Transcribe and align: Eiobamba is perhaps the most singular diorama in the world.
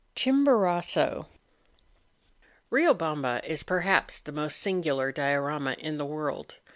Eiobamba 0.15 1.29
is 3.43 3.61
perhaps 3.61 4.19
the 4.19 4.31
most 4.31 4.57
singular 4.59 5.11
diorama 5.11 5.73
in 5.77 5.97
the 5.97 6.05
world. 6.07 6.57